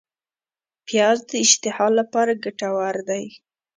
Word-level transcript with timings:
پیاز 0.87 1.19
د 1.29 1.31
اشتها 1.43 1.87
لپاره 1.99 2.31
ګټور 2.43 2.95
دی 3.09 3.25